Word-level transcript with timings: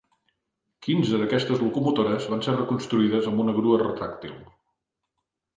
Quinze 0.85 1.19
d'aquestes 1.23 1.61
locomotores 1.65 2.25
van 2.33 2.41
ser 2.47 2.57
reconstruïdes 2.57 3.29
amb 3.33 3.45
una 3.45 3.55
grua 3.59 3.81
retràctil. 3.85 4.37